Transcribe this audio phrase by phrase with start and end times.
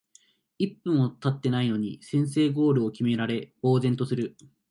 [0.57, 4.35] 一分もたってないのに先制ゴールを決められ呆然とする